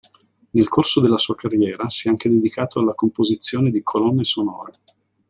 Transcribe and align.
Nel 0.49 0.67
corso 0.67 0.99
della 0.99 1.19
sua 1.19 1.35
carriera 1.35 1.87
si 1.87 2.07
è 2.07 2.09
anche 2.09 2.27
dedicato 2.27 2.79
alla 2.79 2.95
composizione 2.95 3.69
di 3.69 3.83
colonne 3.83 4.23
sonore. 4.23 4.71